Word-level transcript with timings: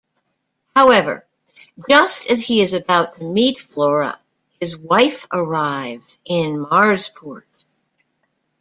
However, 0.75 1.27
just 1.87 2.31
as 2.31 2.43
he 2.43 2.63
is 2.63 2.73
about 2.73 3.17
to 3.17 3.23
meet 3.23 3.61
Flora, 3.61 4.19
his 4.59 4.75
wife 4.75 5.27
arrives 5.31 6.17
in 6.25 6.59
Marsport. 6.65 7.45